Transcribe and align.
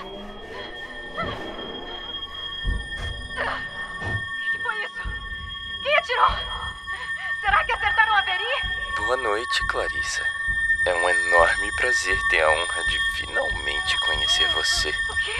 O 0.00 0.10
que 4.50 4.58
foi 4.58 4.84
isso? 4.84 5.02
Quem 5.82 5.96
atirou? 5.96 6.30
Será 7.40 7.64
que 7.64 7.72
acertaram 7.72 8.14
a 8.14 8.22
Veri? 8.22 8.44
Boa 8.96 9.16
noite, 9.16 9.66
Clarissa. 9.68 10.26
É 10.86 10.94
um 10.94 11.08
enorme 11.08 11.70
prazer 11.76 12.18
ter 12.30 12.42
a 12.42 12.50
honra 12.50 12.84
de 12.84 12.98
finalmente 13.16 13.98
conhecer 14.00 14.48
você. 14.48 14.90
O 14.90 15.16
quê? 15.16 15.36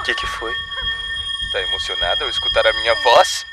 O 0.00 0.02
que, 0.02 0.14
que 0.14 0.26
foi? 0.26 0.54
Tá 1.52 1.60
emocionada 1.60 2.24
ao 2.24 2.30
escutar 2.30 2.66
a 2.66 2.72
minha 2.72 2.94
voz? 2.96 3.46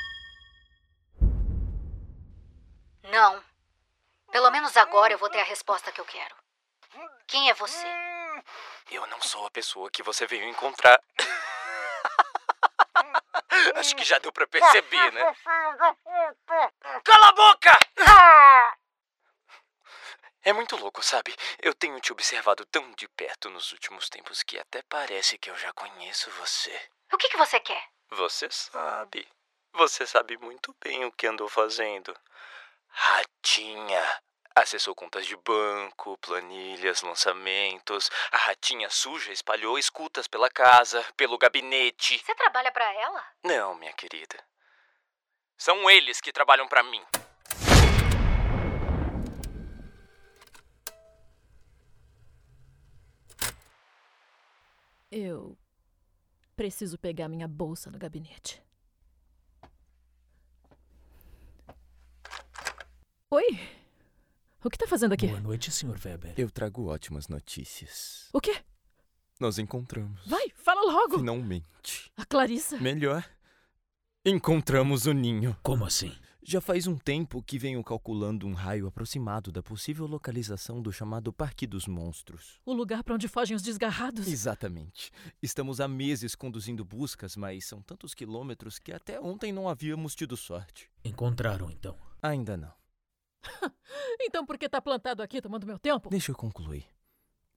Não. 3.04 3.44
Pelo 4.32 4.50
menos 4.52 4.76
agora 4.78 5.14
eu 5.14 5.18
vou 5.18 5.30
ter 5.30 5.42
a 5.42 5.46
resposta 5.46 5.92
que 5.92 6.02
eu 6.02 6.06
quero. 6.06 6.36
Quem 7.28 7.50
é 7.50 7.54
você? 7.54 7.88
Eu 8.92 9.06
não 9.08 9.22
sou 9.22 9.46
a 9.46 9.52
pessoa 9.52 9.90
que 9.90 10.04
você 10.04 10.26
veio 10.26 10.46
encontrar. 10.46 11.00
Acho 13.76 13.96
que 13.96 14.04
já 14.04 14.18
deu 14.20 14.32
pra 14.32 14.48
perceber, 14.48 15.12
né? 15.12 15.36
Cala 17.04 17.28
a 17.28 17.32
boca! 17.34 17.78
É 20.42 20.54
muito 20.54 20.78
louco, 20.78 21.04
sabe? 21.04 21.36
Eu 21.62 21.74
tenho 21.74 22.00
te 22.00 22.12
observado 22.12 22.66
tão 22.66 22.92
de 22.94 23.08
perto 23.10 23.50
nos 23.50 23.72
últimos 23.72 24.10
tempos 24.10 24.42
que 24.42 24.58
até 24.58 24.82
parece 24.84 25.38
que 25.38 25.50
eu 25.50 25.58
já 25.58 25.72
conheço 25.74 26.32
você. 26.32 26.90
O 27.12 27.18
que, 27.18 27.30
que 27.30 27.38
você 27.38 27.60
quer? 27.60 27.84
Você 28.12 28.50
sabe. 28.50 29.28
Você 29.74 30.08
sabe 30.08 30.38
muito 30.38 30.76
bem 30.82 31.06
o 31.06 31.12
que 31.12 31.28
andou 31.28 31.50
fazendo. 31.50 32.16
Ratinha. 32.88 34.24
Acessou 34.60 34.94
contas 34.94 35.26
de 35.26 35.38
banco, 35.38 36.18
planilhas, 36.18 37.02
lançamentos. 37.02 38.10
A 38.30 38.38
ratinha 38.38 38.90
suja 38.90 39.32
espalhou 39.32 39.80
escutas 39.80 40.28
pela 40.28 40.50
casa, 40.50 41.02
pelo 41.16 41.38
gabinete. 41.38 42.20
Você 42.20 42.36
trabalha 42.36 42.70
pra 42.70 42.94
ela? 42.94 43.24
Não, 43.42 43.74
minha 43.76 43.94
querida. 43.94 44.36
São 45.58 45.90
eles 45.90 46.20
que 46.20 46.34
trabalham 46.34 46.68
pra 46.68 46.84
mim. 46.84 47.02
Eu 55.10 55.58
preciso 56.56 57.00
pegar 57.00 57.30
minha 57.30 57.48
bolsa 57.48 57.90
no 57.90 57.98
gabinete. 57.98 58.62
Oi? 63.32 63.79
O 64.62 64.70
que 64.70 64.78
tá 64.78 64.86
fazendo 64.86 65.14
aqui? 65.14 65.26
Boa 65.26 65.40
noite, 65.40 65.72
Sr. 65.72 65.98
Weber. 66.04 66.34
Eu 66.38 66.52
trago 66.52 66.88
ótimas 66.88 67.30
notícias. 67.30 68.28
O 68.34 68.42
quê? 68.42 68.58
Nós 69.40 69.58
encontramos. 69.58 70.20
Vai, 70.26 70.50
fala 70.54 70.82
logo. 70.92 71.18
Finalmente. 71.20 72.12
A 72.18 72.26
Clarissa. 72.26 72.78
Melhor. 72.78 73.24
Encontramos 74.26 75.06
o 75.06 75.14
ninho. 75.14 75.56
Como 75.64 75.86
assim? 75.86 76.14
Já 76.44 76.60
faz 76.60 76.88
um 76.88 76.98
tempo 76.98 77.42
que 77.42 77.58
venho 77.58 77.82
calculando 77.82 78.46
um 78.46 78.54
raio 78.54 78.86
aproximado 78.86 79.50
da 79.50 79.64
possível 79.64 80.06
localização 80.06 80.82
do 80.82 80.92
chamado 80.92 81.32
Parque 81.32 81.66
dos 81.66 81.88
Monstros. 81.88 82.60
O 82.66 82.74
lugar 82.74 83.02
pra 83.02 83.16
onde 83.16 83.30
fogem 83.30 83.56
os 83.56 83.62
desgarrados. 83.62 84.28
Exatamente. 84.28 85.10
Estamos 85.42 85.80
há 85.80 85.88
meses 85.88 86.36
conduzindo 86.36 86.84
buscas, 86.84 87.38
mas 87.38 87.64
são 87.64 87.82
tantos 87.82 88.14
quilômetros 88.14 88.78
que 88.78 88.92
até 88.92 89.22
ontem 89.22 89.54
não 89.54 89.70
havíamos 89.70 90.16
tido 90.16 90.36
sorte. 90.36 90.90
Encontraram, 91.06 91.72
então. 91.72 91.96
Ainda 92.22 92.58
não. 92.58 92.74
Então 94.22 94.46
por 94.46 94.58
que 94.58 94.70
tá 94.70 94.82
plantado 94.82 95.24
aqui 95.24 95.42
tomando 95.42 95.66
meu 95.66 95.80
tempo? 95.80 96.10
Deixa 96.10 96.32
eu 96.32 96.36
concluir. 96.36 96.86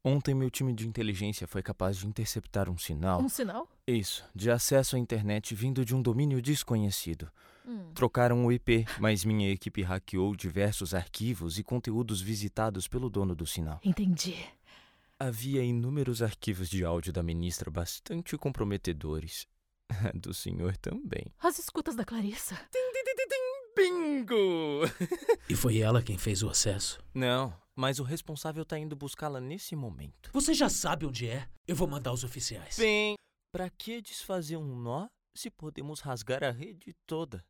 Ontem 0.05 0.35
meu 0.35 0.51
time 0.51 0.73
de 0.73 0.89
inteligência 0.89 1.47
foi 1.47 1.63
capaz 1.63 1.97
de 1.97 2.07
interceptar 2.07 2.69
um 2.69 2.77
sinal. 2.77 3.21
Um 3.21 3.29
sinal? 3.29 3.69
Isso, 3.87 4.25
de 4.35 4.51
acesso 4.51 4.97
à 4.97 4.99
internet 4.99 5.55
vindo 5.55 5.85
de 5.85 5.95
um 5.95 6.03
domínio 6.03 6.43
desconhecido. 6.43 7.31
Hum. 7.65 7.93
Trocaram 7.95 8.45
o 8.45 8.51
IP, 8.51 8.85
mas 8.99 9.25
minha 9.25 9.51
equipe 9.51 9.83
hackeou 9.83 10.35
diversos 10.35 10.95
arquivos 10.95 11.59
e 11.59 11.63
conteúdos 11.63 12.21
visitados 12.21 12.89
pelo 12.89 13.09
dono 13.09 13.35
do 13.37 13.47
sinal. 13.47 13.81
Entendi. 13.85 14.37
Havia 15.19 15.63
inúmeros 15.63 16.21
arquivos 16.21 16.69
de 16.69 16.85
áudio 16.85 17.13
da 17.13 17.23
ministra 17.23 17.71
bastante 17.71 18.37
comprometedores. 18.37 19.47
Do 20.15 20.35
senhor 20.35 20.77
também. 20.79 21.27
As 21.39 21.61
escutas 21.61 21.95
da 21.95 22.05
Clarissa. 22.05 22.59
Bingo! 23.77 24.83
E 25.49 25.55
foi 25.55 25.79
ela 25.79 26.03
quem 26.03 26.17
fez 26.17 26.43
o 26.43 26.49
acesso? 26.49 26.99
Não, 27.15 27.55
mas 27.75 27.99
o 27.99 28.03
responsável 28.03 28.65
tá 28.65 28.79
indo 28.79 28.97
buscá-la 28.97 29.41
nesse 29.41 29.77
momento. 29.77 30.31
Você 30.33 30.55
já 30.55 30.69
sabe 30.69 31.07
onde 31.07 31.29
é? 31.29 31.49
Eu 31.67 31.77
vou 31.77 31.87
mandar 31.89 32.13
os 32.13 32.25
oficiais. 32.25 32.77
Bem, 32.79 33.17
pra 33.53 33.69
que 33.69 34.01
desfazer 34.01 34.57
um 34.57 34.77
nó 34.77 35.09
se 35.35 35.51
podemos 35.51 36.01
rasgar 36.01 36.43
a 36.43 36.51
rede 36.51 36.95
toda? 37.07 37.45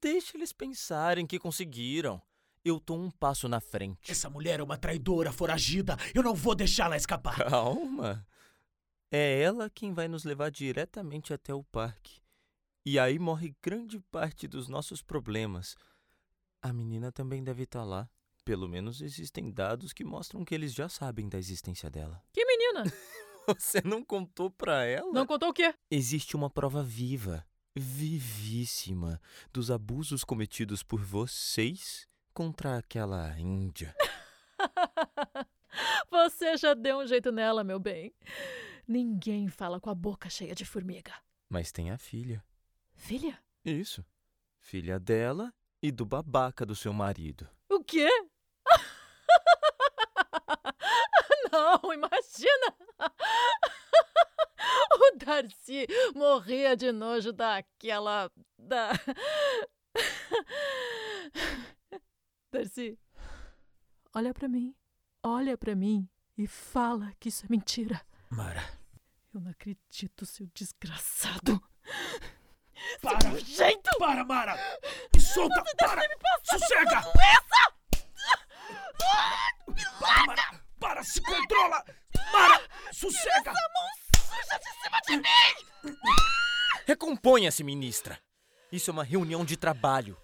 Deixa 0.00 0.36
eles 0.36 0.52
pensarem 0.52 1.26
que 1.26 1.38
conseguiram. 1.38 2.20
Eu 2.64 2.78
tô 2.78 2.94
um 2.94 3.10
passo 3.10 3.48
na 3.48 3.60
frente. 3.60 4.10
Essa 4.10 4.30
mulher 4.30 4.60
é 4.60 4.62
uma 4.62 4.76
traidora 4.76 5.32
foragida. 5.32 5.96
Eu 6.14 6.22
não 6.22 6.34
vou 6.34 6.54
deixá-la 6.54 6.96
escapar. 6.96 7.36
Calma. 7.36 8.24
É 9.10 9.42
ela 9.42 9.68
quem 9.68 9.92
vai 9.92 10.06
nos 10.06 10.24
levar 10.24 10.50
diretamente 10.50 11.34
até 11.34 11.52
o 11.52 11.64
parque. 11.64 12.21
E 12.84 12.98
aí 12.98 13.18
morre 13.18 13.54
grande 13.62 14.00
parte 14.10 14.48
dos 14.48 14.68
nossos 14.68 15.02
problemas. 15.02 15.76
A 16.60 16.72
menina 16.72 17.12
também 17.12 17.42
deve 17.42 17.62
estar 17.62 17.84
lá. 17.84 18.08
Pelo 18.44 18.68
menos 18.68 19.00
existem 19.00 19.52
dados 19.52 19.92
que 19.92 20.02
mostram 20.04 20.44
que 20.44 20.52
eles 20.52 20.74
já 20.74 20.88
sabem 20.88 21.28
da 21.28 21.38
existência 21.38 21.88
dela. 21.88 22.20
Que 22.32 22.44
menina? 22.44 22.82
Você 23.46 23.80
não 23.84 24.04
contou 24.04 24.50
pra 24.50 24.84
ela? 24.84 25.12
Não 25.12 25.26
contou 25.26 25.50
o 25.50 25.52
quê? 25.52 25.72
Existe 25.88 26.34
uma 26.34 26.50
prova 26.50 26.82
viva, 26.82 27.46
vivíssima, 27.74 29.20
dos 29.52 29.70
abusos 29.70 30.24
cometidos 30.24 30.82
por 30.82 31.00
vocês 31.00 32.08
contra 32.34 32.78
aquela 32.78 33.38
índia. 33.38 33.94
Você 36.10 36.56
já 36.56 36.74
deu 36.74 36.98
um 36.98 37.06
jeito 37.06 37.30
nela, 37.30 37.62
meu 37.62 37.78
bem. 37.78 38.12
Ninguém 38.86 39.48
fala 39.48 39.80
com 39.80 39.88
a 39.88 39.94
boca 39.94 40.28
cheia 40.28 40.54
de 40.54 40.64
formiga. 40.64 41.14
Mas 41.48 41.70
tem 41.70 41.90
a 41.90 41.98
filha. 41.98 42.42
Filha? 43.02 43.36
Isso. 43.64 44.04
Filha 44.60 45.00
dela 45.00 45.52
e 45.82 45.90
do 45.90 46.06
babaca 46.06 46.64
do 46.64 46.76
seu 46.76 46.92
marido. 46.92 47.48
O 47.68 47.82
quê? 47.82 48.08
Não, 51.50 51.92
imagina! 51.92 52.76
O 54.94 55.16
Darcy 55.18 55.88
morria 56.14 56.76
de 56.76 56.92
nojo 56.92 57.32
daquela. 57.32 58.30
da. 58.56 58.90
Darcy, 62.52 62.96
olha 64.14 64.32
pra 64.32 64.48
mim. 64.48 64.72
Olha 65.22 65.58
pra 65.58 65.74
mim 65.74 66.08
e 66.38 66.46
fala 66.46 67.12
que 67.18 67.28
isso 67.28 67.44
é 67.44 67.48
mentira. 67.50 68.00
Mara, 68.30 68.62
Eu 69.34 69.40
não 69.40 69.50
acredito, 69.50 70.24
seu 70.24 70.46
desgraçado. 70.54 71.60
Para! 73.00 73.38
Jeito! 73.40 73.90
Para, 73.98 74.24
Mara! 74.24 74.78
Me 75.14 75.20
solta! 75.20 75.62
Para! 75.78 76.02
Sossega! 76.44 77.02
Para, 80.00 80.26
Mara! 80.26 80.64
Para! 80.78 81.04
Se 81.04 81.20
controla! 81.20 81.84
Mara! 82.32 82.62
Sossega! 82.92 83.52
Recomponha-se, 86.86 87.62
ministra. 87.64 88.18
Isso 88.70 88.90
é 88.90 88.92
uma 88.92 89.04
reunião 89.04 89.44
de 89.44 89.56
trabalho. 89.56 90.16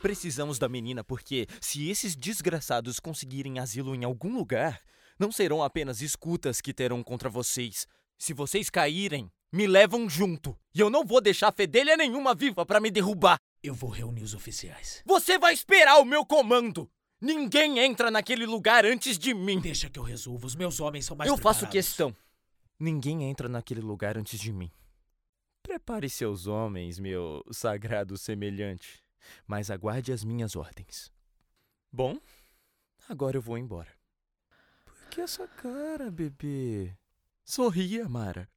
Precisamos 0.00 0.58
da 0.58 0.68
menina 0.68 1.04
porque, 1.04 1.46
se 1.60 1.88
esses 1.88 2.16
desgraçados 2.16 2.98
conseguirem 2.98 3.58
asilo 3.58 3.94
em 3.94 4.04
algum 4.04 4.34
lugar, 4.34 4.80
não 5.18 5.30
serão 5.30 5.62
apenas 5.62 6.00
escutas 6.00 6.60
que 6.60 6.74
terão 6.74 7.02
contra 7.02 7.28
vocês. 7.28 7.86
Se 8.18 8.32
vocês 8.32 8.68
caírem, 8.68 9.30
me 9.52 9.66
levam 9.66 10.08
junto. 10.08 10.58
E 10.74 10.80
eu 10.80 10.88
não 10.88 11.04
vou 11.04 11.20
deixar 11.20 11.52
fedelha 11.52 11.96
nenhuma 11.96 12.34
viva 12.34 12.64
para 12.64 12.80
me 12.80 12.90
derrubar. 12.90 13.38
Eu 13.62 13.74
vou 13.74 13.90
reunir 13.90 14.22
os 14.22 14.34
oficiais. 14.34 15.02
Você 15.04 15.38
vai 15.38 15.52
esperar 15.52 15.98
o 16.00 16.04
meu 16.04 16.24
comando. 16.24 16.90
Ninguém 17.20 17.78
entra 17.78 18.10
naquele 18.10 18.46
lugar 18.46 18.84
antes 18.84 19.16
de 19.18 19.32
mim. 19.32 19.60
Deixa 19.60 19.88
que 19.88 19.98
eu 19.98 20.02
resolvo. 20.02 20.46
Os 20.46 20.56
meus 20.56 20.80
homens 20.80 21.04
são 21.04 21.16
mais 21.16 21.28
Eu 21.28 21.36
faço 21.36 21.60
preparados. 21.60 21.72
questão. 21.72 22.16
Ninguém 22.80 23.22
entra 23.24 23.48
naquele 23.48 23.80
lugar 23.80 24.16
antes 24.18 24.40
de 24.40 24.52
mim. 24.52 24.72
Prepare 25.62 26.08
seus 26.10 26.48
homens, 26.48 26.98
meu 26.98 27.44
sagrado 27.52 28.18
semelhante, 28.18 29.00
mas 29.46 29.70
aguarde 29.70 30.12
as 30.12 30.24
minhas 30.24 30.56
ordens. 30.56 31.12
Bom, 31.92 32.18
agora 33.08 33.36
eu 33.36 33.40
vou 33.42 33.56
embora. 33.56 33.90
Por 34.84 35.10
que 35.10 35.20
essa 35.20 35.46
cara, 35.46 36.10
bebê? 36.10 36.96
Sorria, 37.44 38.08
Mara. 38.08 38.48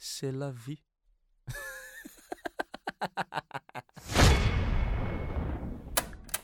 C'est 0.00 0.30
la 0.30 0.50
vie. 0.52 0.80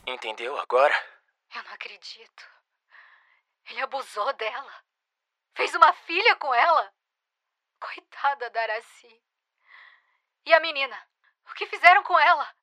Entendeu 0.05 0.57
agora? 0.57 0.93
Eu 1.55 1.63
não 1.63 1.71
acredito. 1.71 2.45
Ele 3.69 3.81
abusou 3.81 4.33
dela. 4.33 4.83
Fez 5.55 5.73
uma 5.73 5.93
filha 5.93 6.35
com 6.35 6.53
ela? 6.53 6.93
Coitada 7.79 8.49
da 8.49 8.61
Araci. 8.61 9.23
E 10.45 10.53
a 10.53 10.59
menina? 10.59 11.01
O 11.49 11.53
que 11.53 11.65
fizeram 11.67 12.03
com 12.03 12.19
ela? 12.19 12.53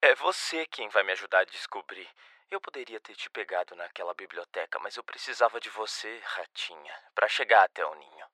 É 0.00 0.14
você 0.14 0.66
quem 0.66 0.88
vai 0.88 1.02
me 1.02 1.12
ajudar 1.12 1.40
a 1.40 1.44
descobrir. 1.44 2.08
Eu 2.50 2.58
poderia 2.60 3.00
ter 3.00 3.14
te 3.14 3.28
pegado 3.28 3.76
naquela 3.76 4.14
biblioteca, 4.14 4.78
mas 4.78 4.96
eu 4.96 5.04
precisava 5.04 5.60
de 5.60 5.68
você, 5.68 6.20
ratinha, 6.24 6.94
para 7.14 7.28
chegar 7.28 7.64
até 7.64 7.84
o 7.84 7.94
ninho. 7.94 8.26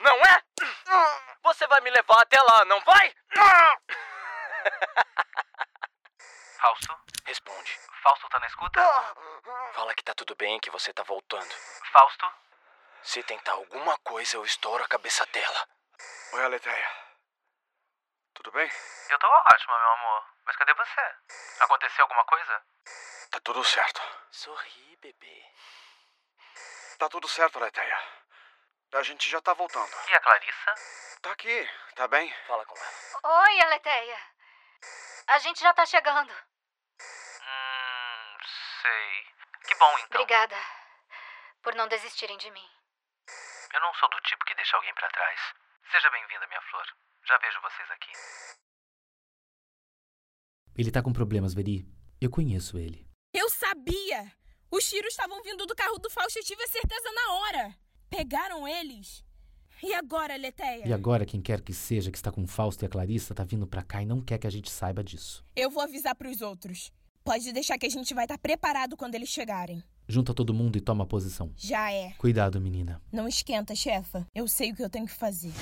Não 0.00 0.16
é? 0.24 0.42
Você 1.42 1.66
vai 1.66 1.80
me 1.80 1.90
levar 1.90 2.20
até 2.22 2.40
lá, 2.40 2.64
não 2.64 2.80
vai? 2.80 3.14
Fausto? 6.60 7.00
Responde. 7.24 7.78
Fausto 8.02 8.28
tá 8.28 8.38
na 8.38 8.46
escuta? 8.46 8.80
Fala 9.72 9.94
que 9.94 10.02
tá 10.02 10.14
tudo 10.14 10.34
bem, 10.36 10.58
que 10.60 10.70
você 10.70 10.92
tá 10.92 11.02
voltando. 11.02 11.54
Fausto? 11.92 12.32
Se 13.02 13.22
tentar 13.22 13.52
alguma 13.52 13.96
coisa, 13.98 14.36
eu 14.36 14.44
estouro 14.44 14.84
a 14.84 14.88
cabeça 14.88 15.24
dela. 15.26 15.68
Oi, 16.32 16.44
Aletheia. 16.44 16.90
Tudo 18.34 18.52
bem? 18.52 18.70
Eu 19.08 19.18
tô 19.18 19.26
ótima, 19.26 19.78
meu 19.78 19.90
amor. 19.90 20.24
Mas 20.44 20.56
cadê 20.56 20.74
você? 20.74 21.14
Aconteceu 21.60 22.04
alguma 22.04 22.24
coisa? 22.24 22.62
Tá 23.30 23.40
tudo 23.40 23.64
certo. 23.64 24.00
Sorri, 24.30 24.96
bebê. 24.96 25.44
Tá 26.98 27.08
tudo 27.08 27.28
certo, 27.28 27.58
Aletheia. 27.58 28.19
A 28.92 29.02
gente 29.04 29.30
já 29.30 29.40
tá 29.40 29.54
voltando. 29.54 29.90
E 30.08 30.14
a 30.14 30.20
Clarissa? 30.20 30.74
Tá 31.22 31.30
aqui, 31.30 31.68
tá 31.94 32.08
bem? 32.08 32.32
Fala 32.46 32.66
com 32.66 32.76
ela. 32.76 33.42
Oi, 33.44 33.60
Aleteia. 33.60 34.18
A 35.28 35.38
gente 35.38 35.60
já 35.60 35.72
tá 35.72 35.86
chegando. 35.86 36.32
Hum. 37.00 38.38
sei. 38.82 39.26
Que 39.68 39.74
bom 39.76 39.92
então. 39.98 40.20
Obrigada 40.20 40.56
por 41.62 41.74
não 41.76 41.86
desistirem 41.86 42.36
de 42.38 42.50
mim. 42.50 42.68
Eu 43.72 43.80
não 43.80 43.94
sou 43.94 44.08
do 44.10 44.20
tipo 44.22 44.44
que 44.44 44.54
deixa 44.56 44.76
alguém 44.76 44.92
pra 44.94 45.08
trás. 45.10 45.40
Seja 45.92 46.10
bem-vinda, 46.10 46.46
minha 46.48 46.62
flor. 46.62 46.86
Já 47.26 47.38
vejo 47.38 47.60
vocês 47.60 47.90
aqui. 47.92 48.12
Ele 50.76 50.90
tá 50.90 51.00
com 51.02 51.12
problemas, 51.12 51.54
Veri. 51.54 51.86
Eu 52.20 52.30
conheço 52.30 52.76
ele. 52.76 53.06
Eu 53.32 53.48
sabia! 53.50 54.32
Os 54.70 54.84
tiros 54.88 55.12
estavam 55.12 55.40
vindo 55.42 55.64
do 55.66 55.76
carro 55.76 55.98
do 55.98 56.10
Fausto 56.10 56.38
e 56.40 56.42
tive 56.42 56.62
a 56.64 56.68
certeza 56.68 57.12
na 57.12 57.32
hora. 57.34 57.89
Pegaram 58.10 58.66
eles. 58.66 59.24
E 59.82 59.94
agora, 59.94 60.36
Leteia? 60.36 60.86
E 60.86 60.92
agora, 60.92 61.24
quem 61.24 61.40
quer 61.40 61.60
que 61.62 61.72
seja 61.72 62.10
que 62.10 62.18
está 62.18 62.30
com 62.30 62.42
o 62.42 62.46
Fausto 62.46 62.84
e 62.84 62.86
a 62.86 62.88
Clarissa 62.88 63.34
tá 63.34 63.44
vindo 63.44 63.66
pra 63.66 63.82
cá 63.82 64.02
e 64.02 64.06
não 64.06 64.20
quer 64.20 64.36
que 64.36 64.46
a 64.46 64.50
gente 64.50 64.70
saiba 64.70 65.02
disso. 65.02 65.44
Eu 65.56 65.70
vou 65.70 65.82
avisar 65.82 66.14
pros 66.14 66.42
outros. 66.42 66.92
Pode 67.24 67.50
deixar 67.52 67.78
que 67.78 67.86
a 67.86 67.90
gente 67.90 68.12
vai 68.12 68.24
estar 68.24 68.36
preparado 68.36 68.96
quando 68.96 69.14
eles 69.14 69.28
chegarem. 69.28 69.82
Junta 70.08 70.34
todo 70.34 70.52
mundo 70.52 70.76
e 70.76 70.80
toma 70.80 71.06
posição. 71.06 71.52
Já 71.56 71.90
é. 71.92 72.10
Cuidado, 72.18 72.60
menina. 72.60 73.00
Não 73.12 73.28
esquenta, 73.28 73.74
chefa. 73.74 74.26
Eu 74.34 74.48
sei 74.48 74.72
o 74.72 74.74
que 74.74 74.82
eu 74.82 74.90
tenho 74.90 75.06
que 75.06 75.12
fazer. 75.12 75.52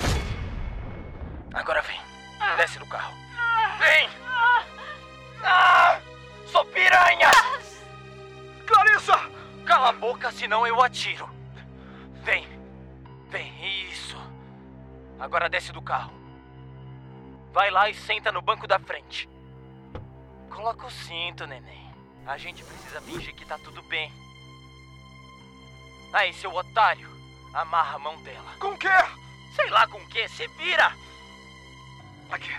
Agora 1.53 1.81
vem. 1.81 1.99
Desce 2.57 2.79
do 2.79 2.85
carro. 2.87 3.15
Vem! 3.77 4.09
Ah! 5.43 6.01
Sou 6.51 6.65
piranha! 6.65 7.29
Clarissa! 8.65 9.13
Cala 9.65 9.89
a 9.89 9.93
boca, 9.93 10.31
senão 10.31 10.65
eu 10.65 10.81
atiro. 10.81 11.29
Vem. 12.29 12.47
Vem, 13.31 13.89
isso. 13.89 14.15
Agora 15.19 15.49
desce 15.49 15.71
do 15.71 15.81
carro. 15.81 16.13
Vai 17.51 17.71
lá 17.71 17.89
e 17.89 17.95
senta 17.95 18.31
no 18.31 18.39
banco 18.39 18.67
da 18.67 18.77
frente. 18.77 19.27
Coloca 20.47 20.85
o 20.85 20.91
cinto, 20.91 21.47
neném. 21.47 21.89
A 22.27 22.37
gente 22.37 22.63
precisa 22.63 23.01
fingir 23.01 23.33
que 23.33 23.45
tá 23.45 23.57
tudo 23.57 23.81
bem. 23.81 24.13
Aí, 26.13 26.31
seu 26.35 26.53
otário, 26.53 27.09
amarra 27.51 27.95
a 27.95 27.99
mão 27.99 28.21
dela. 28.21 28.53
Com 28.59 28.73
o 28.73 28.77
quê? 28.77 28.87
Sei 29.55 29.67
lá 29.71 29.87
com 29.87 29.97
o 29.97 30.07
que, 30.07 30.27
se 30.29 30.47
vira! 30.49 30.95
Aqui. 32.29 32.55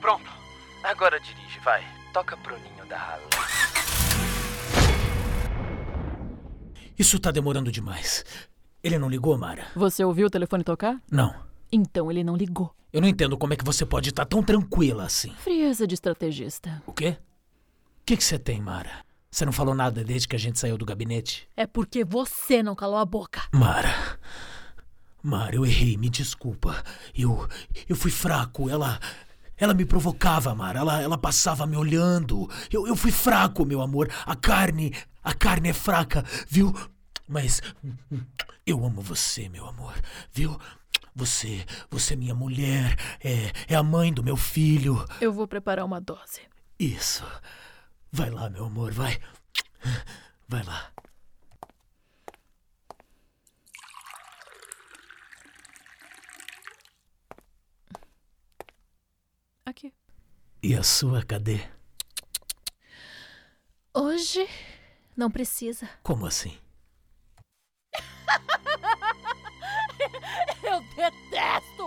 Pronto. 0.00 0.28
Agora 0.82 1.20
dirige, 1.20 1.60
vai. 1.60 1.84
Toca 2.12 2.36
pro 2.38 2.58
ninho 2.58 2.84
da 2.86 2.98
rala. 2.98 3.22
Isso 6.98 7.20
tá 7.20 7.30
demorando 7.30 7.70
demais. 7.70 8.24
Ele 8.84 8.98
não 8.98 9.08
ligou, 9.08 9.38
Mara? 9.38 9.64
Você 9.74 10.04
ouviu 10.04 10.26
o 10.26 10.30
telefone 10.30 10.62
tocar? 10.62 11.00
Não. 11.10 11.34
Então 11.72 12.10
ele 12.10 12.22
não 12.22 12.36
ligou. 12.36 12.70
Eu 12.92 13.00
não 13.00 13.08
entendo 13.08 13.38
como 13.38 13.54
é 13.54 13.56
que 13.56 13.64
você 13.64 13.86
pode 13.86 14.10
estar 14.10 14.26
tão 14.26 14.42
tranquila 14.42 15.04
assim. 15.04 15.32
Frieza 15.38 15.86
de 15.86 15.94
estrategista. 15.94 16.82
O 16.86 16.92
quê? 16.92 17.16
O 18.02 18.04
que 18.04 18.22
você 18.22 18.38
tem, 18.38 18.60
Mara? 18.60 19.02
Você 19.30 19.46
não 19.46 19.52
falou 19.52 19.74
nada 19.74 20.04
desde 20.04 20.28
que 20.28 20.36
a 20.36 20.38
gente 20.38 20.58
saiu 20.60 20.76
do 20.76 20.84
gabinete? 20.84 21.48
É 21.56 21.66
porque 21.66 22.04
você 22.04 22.62
não 22.62 22.74
calou 22.74 22.98
a 22.98 23.06
boca. 23.06 23.40
Mara. 23.52 23.88
Mara, 25.22 25.56
eu 25.56 25.64
errei, 25.64 25.96
me 25.96 26.10
desculpa. 26.10 26.84
Eu. 27.16 27.48
Eu 27.88 27.96
fui 27.96 28.10
fraco. 28.10 28.68
Ela. 28.68 29.00
Ela 29.56 29.72
me 29.72 29.86
provocava, 29.86 30.54
Mara. 30.54 30.80
Ela, 30.80 31.00
ela 31.00 31.16
passava 31.16 31.66
me 31.66 31.76
olhando. 31.76 32.50
Eu, 32.70 32.86
eu 32.86 32.94
fui 32.94 33.10
fraco, 33.10 33.64
meu 33.64 33.80
amor. 33.80 34.10
A 34.26 34.36
carne. 34.36 34.92
A 35.22 35.32
carne 35.32 35.70
é 35.70 35.72
fraca, 35.72 36.22
viu? 36.46 36.72
Mas. 37.28 37.60
Eu 38.66 38.84
amo 38.84 39.00
você, 39.00 39.48
meu 39.48 39.66
amor. 39.66 39.94
Viu? 40.32 40.58
Você. 41.14 41.64
Você 41.90 42.14
é 42.14 42.16
minha 42.16 42.34
mulher. 42.34 42.96
É, 43.22 43.72
é 43.72 43.76
a 43.76 43.82
mãe 43.82 44.12
do 44.12 44.22
meu 44.22 44.36
filho. 44.36 45.04
Eu 45.20 45.32
vou 45.32 45.46
preparar 45.46 45.84
uma 45.84 46.00
dose. 46.00 46.40
Isso. 46.78 47.24
Vai 48.12 48.30
lá, 48.30 48.48
meu 48.48 48.66
amor, 48.66 48.92
vai. 48.92 49.18
Vai 50.48 50.62
lá. 50.62 50.92
Aqui. 59.66 59.92
E 60.62 60.74
a 60.74 60.82
sua, 60.82 61.24
cadê? 61.24 61.60
Hoje 63.92 64.46
não 65.16 65.30
precisa. 65.30 65.88
Como 66.02 66.26
assim? 66.26 66.56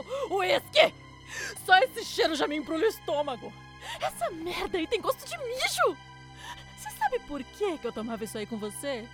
Detesto 0.04 0.34
uísque! 0.34 0.94
Só 1.66 1.78
esse 1.80 2.06
cheiro 2.06 2.36
já 2.36 2.48
me 2.48 2.56
embrulha 2.56 2.86
o 2.86 2.90
estômago. 2.90 3.52
Essa 4.02 4.30
merda 4.32 4.78
aí 4.78 4.88
tem 4.88 5.02
gosto 5.02 5.28
de 5.28 5.38
mijo! 5.38 5.98
Você 6.78 6.90
sabe 6.92 7.20
por 7.20 7.44
que 7.44 7.78
que 7.78 7.88
eu 7.88 7.92
tomava 7.92 8.24
isso 8.24 8.38
aí 8.38 8.46
com 8.46 8.58
você? 8.58 9.08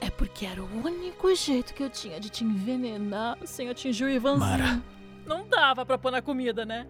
É 0.00 0.10
porque 0.10 0.46
era 0.46 0.62
o 0.62 0.84
único 0.84 1.34
jeito 1.34 1.74
que 1.74 1.82
eu 1.82 1.90
tinha 1.90 2.20
de 2.20 2.30
te 2.30 2.44
envenenar 2.44 3.38
sem 3.44 3.68
atingir 3.68 4.04
o 4.04 4.08
Ivanzinho. 4.08 4.46
Mara. 4.46 4.82
Não 5.24 5.48
dava 5.48 5.84
pra 5.84 5.98
pôr 5.98 6.12
na 6.12 6.22
comida, 6.22 6.64
né? 6.64 6.86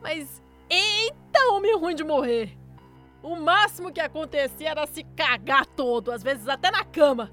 Mas 0.00 0.42
eita 0.68 1.52
homem 1.52 1.76
ruim 1.76 1.94
de 1.94 2.04
morrer! 2.04 2.56
O 3.22 3.36
máximo 3.36 3.90
que 3.90 4.00
acontecia 4.00 4.70
era 4.70 4.86
se 4.86 5.02
cagar 5.02 5.64
todo, 5.64 6.12
às 6.12 6.22
vezes 6.22 6.46
até 6.46 6.70
na 6.70 6.84
cama. 6.84 7.32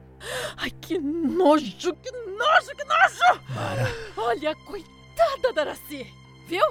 Ai, 0.55 0.71
que 0.71 0.97
nojo, 0.97 1.93
que 1.95 2.11
nojo, 2.41 2.75
que 2.75 2.83
nojo! 2.83 3.41
Mara. 3.49 3.87
Olha, 4.17 4.55
coitada 4.55 5.53
da 5.53 5.61
Araci, 5.61 6.13
viu? 6.47 6.65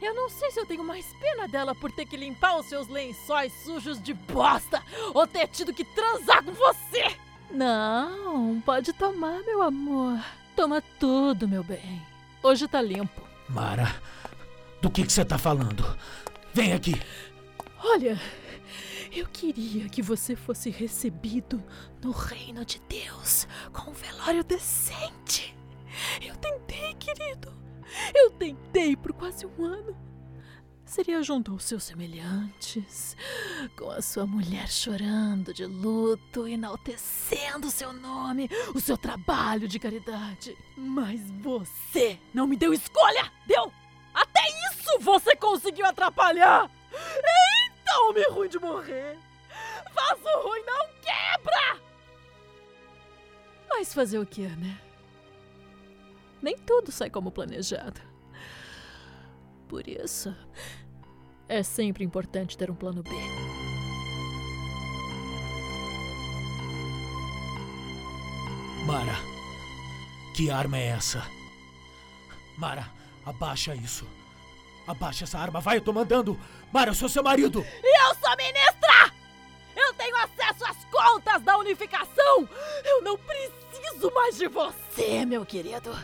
Eu 0.00 0.14
não 0.14 0.28
sei 0.28 0.50
se 0.50 0.58
eu 0.58 0.66
tenho 0.66 0.82
mais 0.82 1.06
pena 1.20 1.46
dela 1.46 1.74
por 1.74 1.92
ter 1.92 2.06
que 2.06 2.16
limpar 2.16 2.58
os 2.58 2.66
seus 2.66 2.88
lençóis 2.88 3.52
sujos 3.64 4.02
de 4.02 4.12
bosta 4.12 4.82
ou 5.14 5.26
ter 5.26 5.46
tido 5.48 5.72
que 5.72 5.84
transar 5.84 6.42
com 6.42 6.52
você. 6.52 7.16
Não, 7.50 8.60
pode 8.64 8.92
tomar, 8.92 9.40
meu 9.44 9.62
amor. 9.62 10.18
Toma 10.56 10.82
tudo, 10.98 11.46
meu 11.46 11.62
bem. 11.62 12.02
Hoje 12.42 12.66
tá 12.66 12.82
limpo. 12.82 13.22
Mara, 13.48 13.94
do 14.80 14.90
que 14.90 15.04
que 15.04 15.12
você 15.12 15.24
tá 15.24 15.38
falando? 15.38 15.84
Vem 16.52 16.72
aqui. 16.72 17.00
Olha, 17.84 18.20
eu 19.14 19.26
queria 19.26 19.88
que 19.90 20.00
você 20.00 20.34
fosse 20.34 20.70
recebido 20.70 21.62
no 22.02 22.10
reino 22.12 22.64
de 22.64 22.80
Deus 22.88 23.46
com 23.72 23.90
um 23.90 23.94
velório 23.94 24.42
decente. 24.42 25.54
Eu 26.20 26.34
tentei, 26.36 26.94
querido. 26.94 27.52
Eu 28.14 28.30
tentei 28.30 28.96
por 28.96 29.12
quase 29.12 29.44
um 29.44 29.64
ano. 29.64 29.94
Seria 30.86 31.22
junto 31.22 31.52
aos 31.52 31.64
seus 31.64 31.84
semelhantes, 31.84 33.16
com 33.76 33.90
a 33.90 34.02
sua 34.02 34.26
mulher 34.26 34.68
chorando 34.68 35.52
de 35.52 35.64
luto, 35.64 36.46
enaltecendo 36.46 37.70
seu 37.70 37.92
nome, 37.92 38.48
o 38.74 38.80
seu 38.80 38.96
trabalho 38.98 39.68
de 39.68 39.78
caridade. 39.78 40.56
Mas 40.76 41.20
você 41.40 42.18
não 42.32 42.46
me 42.46 42.56
deu 42.56 42.74
escolha, 42.74 43.30
deu? 43.46 43.72
Até 44.12 44.42
isso 44.70 44.98
você 45.00 45.36
conseguiu 45.36 45.86
atrapalhar! 45.86 46.70
Homem 48.12 48.30
ruim 48.30 48.48
de 48.50 48.58
morrer! 48.58 49.18
Vaso 49.94 50.46
ruim 50.46 50.62
não 50.66 50.86
quebra! 51.00 51.80
Mas 53.70 53.94
fazer 53.94 54.18
o 54.18 54.26
que, 54.26 54.42
né? 54.42 54.78
Nem 56.42 56.58
tudo 56.58 56.92
sai 56.92 57.08
como 57.08 57.32
planejado. 57.32 58.02
Por 59.66 59.88
isso, 59.88 60.36
é 61.48 61.62
sempre 61.62 62.04
importante 62.04 62.58
ter 62.58 62.70
um 62.70 62.74
plano 62.74 63.02
B. 63.02 63.10
Mara, 68.84 69.16
que 70.36 70.50
arma 70.50 70.76
é 70.76 70.88
essa? 70.88 71.22
Mara, 72.58 72.92
abaixa 73.24 73.74
isso. 73.74 74.06
Abaixa 74.86 75.24
essa 75.24 75.38
arma, 75.38 75.60
vai, 75.60 75.76
eu 75.76 75.82
tô 75.82 75.92
mandando. 75.92 76.38
Mara, 76.72 76.90
eu 76.90 76.94
sou 76.94 77.08
seu 77.08 77.22
marido. 77.22 77.64
E 77.82 78.08
eu 78.08 78.14
sou 78.16 78.36
ministra! 78.36 79.12
Eu 79.76 79.92
tenho 79.94 80.16
acesso 80.16 80.64
às 80.64 80.84
contas 80.86 81.42
da 81.42 81.56
unificação! 81.56 82.48
Eu 82.84 83.02
não 83.02 83.16
preciso 83.16 84.12
mais 84.14 84.36
de 84.36 84.48
você, 84.48 85.24
meu 85.24 85.46
querido. 85.46 85.96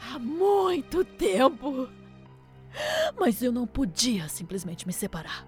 Há 0.00 0.18
muito 0.18 1.04
tempo. 1.04 1.88
Mas 3.18 3.42
eu 3.42 3.52
não 3.52 3.66
podia 3.66 4.28
simplesmente 4.28 4.86
me 4.86 4.92
separar. 4.92 5.46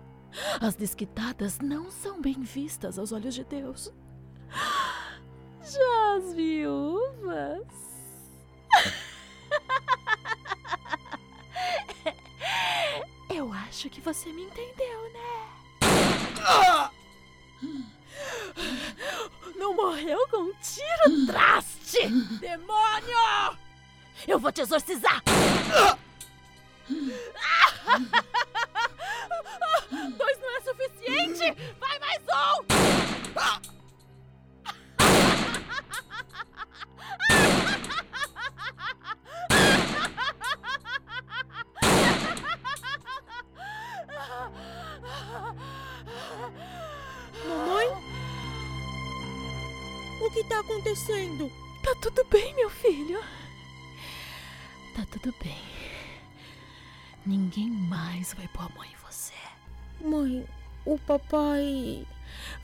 As 0.61 0.75
desquitadas 0.75 1.59
não 1.61 1.91
são 1.91 2.21
bem 2.21 2.41
vistas 2.41 2.99
aos 2.99 3.13
olhos 3.13 3.35
de 3.35 3.45
Deus. 3.45 3.93
Já 5.63 6.17
as 6.17 6.35
viúvas. 6.35 7.84
Eu 13.35 13.53
acho 13.53 13.91
que 13.91 14.01
você 14.01 14.33
me 14.33 14.45
entendeu, 14.45 15.13
né? 15.13 15.51
Não 19.57 19.75
morreu 19.75 20.29
com 20.29 20.37
um 20.37 20.53
tiro, 20.63 21.27
traste! 21.27 22.07
Demônio! 22.39 23.59
Eu 24.29 24.39
vou 24.39 24.53
te 24.53 24.61
exorcizar! 24.61 25.21
Dois 30.17 30.39
não 30.41 30.57
é 30.57 30.61
suficiente! 30.61 31.57
Vai 31.81 31.99
mais 31.99 32.23
um! 32.23 32.74
Que 50.35 50.43
tá 50.43 50.59
acontecendo? 50.59 51.51
Tá 51.81 51.95
tudo 52.03 52.25
bem, 52.25 52.53
meu 52.57 52.69
filho. 52.69 53.23
Tá 54.97 55.07
tudo 55.09 55.33
bem. 55.41 55.63
Ninguém 57.25 57.71
mais 57.71 58.35
vai 58.35 58.49
pôr 58.49 58.63
a 58.63 58.69
mão 58.71 58.85
em 58.85 58.97
você. 59.07 59.33
Mãe, 60.01 60.45
o 60.85 60.99
papai. 60.99 62.05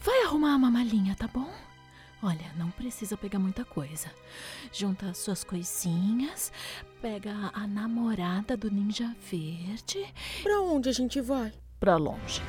Vai 0.02 0.24
arrumar 0.24 0.56
uma 0.56 0.68
malinha, 0.68 1.14
tá 1.14 1.28
bom? 1.28 1.48
Olha, 2.20 2.52
não 2.56 2.70
precisa 2.72 3.16
pegar 3.16 3.38
muita 3.38 3.64
coisa. 3.64 4.10
Junta 4.72 5.06
as 5.06 5.18
suas 5.18 5.44
coisinhas, 5.44 6.52
pega 7.00 7.52
a 7.54 7.68
namorada 7.68 8.56
do 8.56 8.68
Ninja 8.68 9.14
Verde. 9.30 10.12
Pra 10.42 10.60
onde 10.60 10.88
a 10.88 10.92
gente 10.92 11.20
vai? 11.20 11.52
Pra 11.78 11.96
longe. 11.96 12.42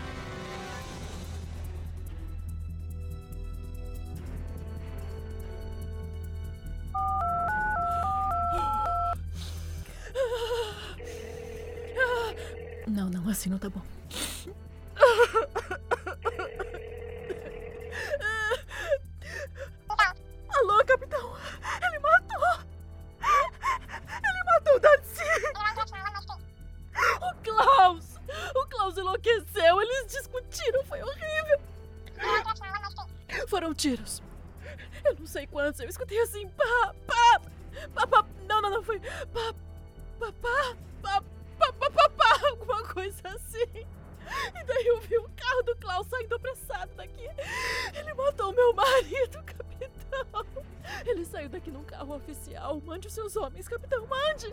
assim 13.41 13.50
não 13.50 13.57
tá 13.57 13.69
bom. 13.71 13.81
Alô, 20.50 20.86
capitão! 20.86 21.36
Ele 21.81 22.00
matou! 22.00 22.60
Ele 23.19 24.43
matou 24.45 24.75
o 24.75 24.79
Darcy! 24.79 25.24
O 27.19 27.33
Klaus! 27.41 28.19
O 28.55 28.67
Klaus 28.67 28.98
enlouqueceu, 28.98 29.81
eles 29.81 30.12
discutiram, 30.12 30.83
foi 30.86 31.01
horrível! 31.01 31.60
Foram 33.48 33.74
tiros. 33.74 34.21
Eu 35.03 35.15
não 35.15 35.25
sei 35.25 35.48
quantos, 35.48 35.79
eu 35.79 35.89
escutei 35.89 36.21
assim, 36.21 36.48
pá, 36.50 36.93
pá, 37.07 37.41
pá, 37.95 38.05
pá. 38.05 38.25
Não, 38.48 38.62
não, 38.62 38.69
não, 38.69 38.83
foi 38.83 39.00
pá, 39.00 39.55
pá, 40.19 40.31
pá, 40.31 40.75
pá 41.01 41.24
alguma 42.61 42.83
coisa 42.83 43.21
assim. 43.25 43.85
E 44.55 44.63
daí 44.63 44.87
eu 44.87 45.01
vi 45.01 45.17
o 45.17 45.29
carro 45.35 45.63
do 45.63 45.75
Klaus 45.77 46.07
saindo 46.07 46.35
apressado 46.35 46.91
daqui. 46.95 47.27
Ele 47.93 48.13
matou 48.13 48.53
meu 48.53 48.73
marido, 48.73 49.43
capitão. 49.43 50.45
Ele 51.05 51.25
saiu 51.25 51.49
daqui 51.49 51.71
num 51.71 51.83
carro 51.83 52.15
oficial. 52.15 52.79
Mande 52.81 53.07
os 53.07 53.13
seus 53.13 53.35
homens, 53.35 53.67
capitão, 53.67 54.05
mande. 54.07 54.47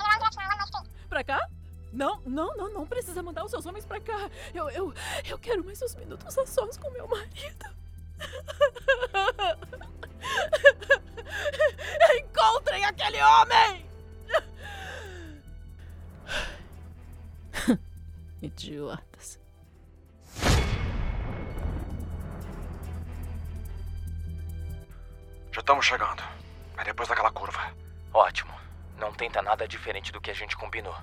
Pra 1.09 1.23
cá? 1.23 1.49
Não, 1.93 2.21
não, 2.27 2.57
não, 2.57 2.73
não 2.73 2.87
precisa 2.87 3.23
mandar 3.23 3.45
os 3.45 3.51
seus 3.51 3.67
homens 3.67 3.85
pra 3.85 4.01
cá. 4.01 4.31
Eu, 4.55 4.69
eu, 4.71 4.93
eu 5.25 5.39
quero 5.39 5.65
mais 5.65 5.81
uns 5.83 5.95
minutos 5.95 6.37
a 6.37 6.47
sós 6.47 6.77
com 6.77 6.91
meu 6.91 7.07
marido. 7.07 7.79
Encontrem 12.19 12.85
aquele 12.85 13.23
homem! 13.23 13.58
Idiotas. 18.41 19.41
Já 25.53 25.61
estamos 25.61 25.85
chegando. 25.85 26.23
É 26.77 26.85
depois 26.85 27.09
daquela 27.09 27.33
curva. 27.33 27.75
Ótimo. 28.15 28.55
Não 28.97 29.13
tenta 29.13 29.43
nada 29.43 29.67
diferente 29.67 30.13
do 30.13 30.21
que 30.21 30.31
a 30.31 30.35
gente 30.35 30.57
combinou. 30.57 30.97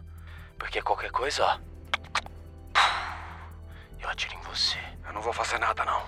Porque 0.57 0.81
qualquer 0.81 1.11
coisa, 1.11 1.43
ó. 1.43 1.59
Eu 3.99 4.09
atiro 4.09 4.35
em 4.35 4.41
você. 4.41 4.79
Eu 5.05 5.13
não 5.13 5.21
vou 5.21 5.33
fazer 5.33 5.59
nada, 5.59 5.83
não. 5.83 6.05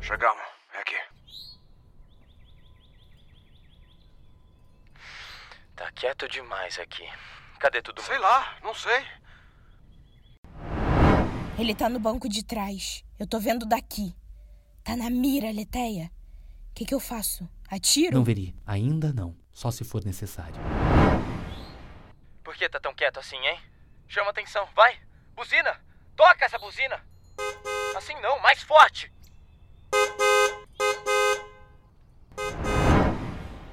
Chegamos. 0.00 0.42
É 0.74 0.78
aqui. 0.80 0.96
Tá 5.74 5.90
quieto 5.92 6.28
demais 6.28 6.78
aqui. 6.78 7.08
Cadê 7.58 7.80
tudo? 7.80 8.02
Sei 8.02 8.18
lá, 8.18 8.56
não 8.62 8.74
sei. 8.74 9.04
Ele 11.58 11.74
tá 11.74 11.88
no 11.88 11.98
banco 11.98 12.28
de 12.28 12.44
trás. 12.44 13.04
Eu 13.18 13.26
tô 13.26 13.38
vendo 13.38 13.66
daqui. 13.66 14.14
Tá 14.84 14.96
na 14.96 15.08
mira, 15.08 15.50
Leteia. 15.50 16.10
O 16.70 16.74
que, 16.74 16.84
que 16.84 16.94
eu 16.94 17.00
faço? 17.00 17.48
Atiro? 17.70 18.16
Não, 18.16 18.24
Veri, 18.24 18.54
ainda 18.66 19.12
não. 19.12 19.36
Só 19.52 19.70
se 19.70 19.84
for 19.84 20.04
necessário. 20.04 20.54
Por 22.42 22.54
que 22.56 22.68
tá 22.68 22.80
tão 22.80 22.94
quieto 22.94 23.20
assim, 23.20 23.36
hein? 23.36 23.60
Chama 24.08 24.30
atenção, 24.30 24.66
vai! 24.74 24.98
Buzina! 25.34 25.80
Toca 26.16 26.44
essa 26.44 26.58
buzina! 26.58 27.02
Assim 27.96 28.14
não, 28.20 28.38
mais 28.40 28.62
forte! 28.62 29.12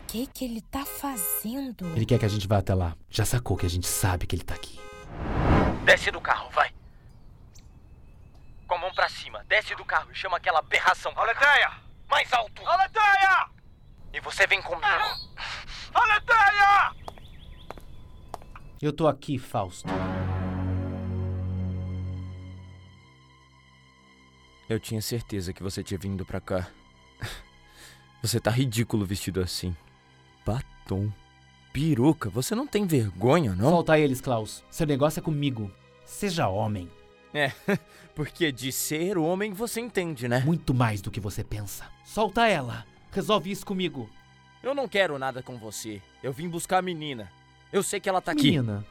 Que, 0.09 0.25
que 0.25 0.43
ele 0.43 0.59
tá 0.59 0.83
fazendo? 0.85 1.85
Ele 1.95 2.05
quer 2.05 2.17
que 2.17 2.25
a 2.25 2.29
gente 2.29 2.47
vá 2.47 2.57
até 2.57 2.73
lá. 2.73 2.95
Já 3.11 3.23
sacou 3.25 3.55
que 3.55 3.67
a 3.67 3.69
gente 3.69 3.85
sabe 3.85 4.25
que 4.25 4.35
ele 4.35 4.43
tá 4.43 4.55
aqui. 4.55 4.79
Desce 5.85 6.09
do 6.09 6.19
carro, 6.19 6.49
vai! 6.49 6.73
Com 8.67 8.73
a 8.73 8.77
mão 8.79 8.91
pra 8.91 9.07
cima, 9.07 9.43
desce 9.47 9.75
do 9.75 9.85
carro 9.85 10.11
e 10.11 10.15
chama 10.15 10.37
aquela 10.37 10.59
aberração. 10.59 11.11
Aleteia! 11.15 11.71
Mais 12.09 12.33
alto! 12.33 12.65
Aleteia! 12.65 13.49
E 14.11 14.19
você 14.19 14.47
vem 14.47 14.59
comigo. 14.63 14.87
Aleteia! 15.93 16.95
Eu 18.81 18.91
tô 18.91 19.07
aqui, 19.07 19.37
Fausto. 19.37 19.87
Eu 24.67 24.79
tinha 24.79 25.01
certeza 25.03 25.53
que 25.53 25.61
você 25.61 25.83
tinha 25.83 25.99
vindo 25.99 26.25
pra 26.25 26.41
cá. 26.41 26.67
Você 28.23 28.39
tá 28.39 28.49
ridículo 28.49 29.05
vestido 29.05 29.39
assim. 29.39 29.75
Batom. 30.89 31.11
Peruca, 31.71 32.29
você 32.29 32.55
não 32.55 32.65
tem 32.65 32.85
vergonha, 32.87 33.53
não? 33.53 33.69
Solta 33.69 33.99
eles, 33.99 34.19
Klaus. 34.19 34.63
Seu 34.71 34.87
negócio 34.87 35.19
é 35.19 35.23
comigo. 35.23 35.71
Seja 36.03 36.47
homem. 36.47 36.89
É, 37.31 37.51
porque 38.15 38.51
de 38.51 38.71
ser 38.71 39.17
homem 39.17 39.53
você 39.53 39.79
entende, 39.79 40.27
né? 40.27 40.39
Muito 40.43 40.73
mais 40.73 40.99
do 40.99 41.11
que 41.11 41.19
você 41.19 41.43
pensa. 41.43 41.85
Solta 42.03 42.47
ela. 42.47 42.85
Resolve 43.11 43.51
isso 43.51 43.65
comigo. 43.65 44.09
Eu 44.63 44.73
não 44.73 44.87
quero 44.87 45.19
nada 45.19 45.43
com 45.43 45.57
você. 45.57 46.01
Eu 46.23 46.33
vim 46.33 46.49
buscar 46.49 46.79
a 46.79 46.81
menina. 46.81 47.31
Eu 47.71 47.83
sei 47.83 47.99
que 47.99 48.09
ela 48.09 48.19
tá 48.19 48.31
aqui. 48.31 48.51
Menina. 48.51 48.83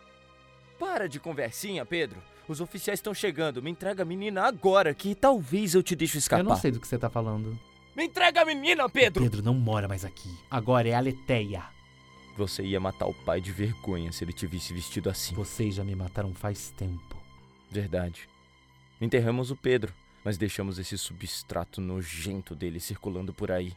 Para 0.79 1.09
de 1.09 1.19
conversinha, 1.19 1.85
Pedro. 1.85 2.23
Os 2.47 2.61
oficiais 2.61 3.01
estão 3.01 3.13
chegando. 3.13 3.61
Me 3.61 3.71
entrega 3.71 4.05
a 4.05 4.07
menina 4.07 4.45
agora, 4.45 4.95
que 4.95 5.17
talvez 5.17 5.75
eu 5.75 5.83
te 5.83 5.97
deixe 5.97 6.17
escapar. 6.17 6.45
Eu 6.45 6.49
não 6.49 6.57
sei 6.57 6.71
do 6.71 6.81
que 6.81 6.87
você 6.87 6.97
tá 6.97 7.11
falando. 7.11 7.59
Me 7.95 8.05
entrega 8.05 8.43
a 8.43 8.45
menina, 8.45 8.89
Pedro! 8.89 9.25
Pedro 9.25 9.43
não 9.43 9.55
mora 9.55 9.89
mais 9.89 10.05
aqui. 10.05 10.31
Agora 10.49 10.89
é 10.89 10.95
a 10.95 11.01
Leteia. 11.01 11.65
Você 12.39 12.63
ia 12.63 12.79
matar 12.79 13.07
o 13.07 13.13
pai 13.13 13.41
de 13.41 13.51
vergonha 13.51 14.13
se 14.13 14.23
ele 14.23 14.33
te 14.33 14.47
visse 14.47 14.73
vestido 14.73 15.11
assim. 15.11 15.35
Vocês 15.35 15.75
já 15.75 15.83
me 15.83 15.97
mataram 15.97 16.33
faz 16.33 16.71
tempo. 16.71 17.21
Verdade. 17.69 18.29
Enterramos 19.01 19.51
o 19.51 19.57
Pedro, 19.57 19.93
mas 20.25 20.39
deixamos 20.39 20.79
esse 20.79 20.97
substrato 20.97 21.81
nojento 21.81 22.55
dele 22.55 22.79
circulando 22.79 23.35
por 23.35 23.51
aí. 23.51 23.73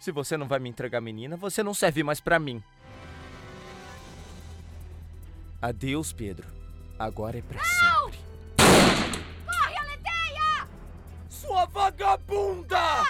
Se 0.00 0.10
você 0.10 0.36
não 0.36 0.48
vai 0.48 0.58
me 0.58 0.68
entregar 0.68 0.98
a 0.98 1.00
menina, 1.00 1.36
você 1.36 1.62
não 1.62 1.72
serve 1.72 2.02
mais 2.02 2.20
pra 2.20 2.40
mim. 2.40 2.60
Adeus, 5.60 6.12
Pedro. 6.12 6.48
Agora 6.98 7.38
é 7.38 7.42
pra 7.42 7.62
sempre. 7.62 8.18
Corre, 9.46 9.76
Aleteia! 9.76 10.68
Sua 11.28 11.66
vagabunda! 11.66 13.04